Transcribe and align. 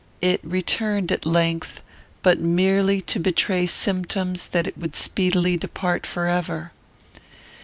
It 0.21 0.39
returned 0.43 1.11
at 1.11 1.27
length, 1.27 1.83
but 2.23 2.39
merely 2.39 3.01
to 3.01 3.19
betray 3.19 3.67
symptoms 3.67 4.47
that 4.47 4.65
it 4.65 4.75
would 4.75 4.95
speedily 4.95 5.57
depart 5.57 6.07
forever. 6.07 6.71